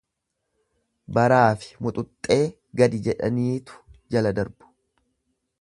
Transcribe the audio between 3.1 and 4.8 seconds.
jedhaniitu jala darbu.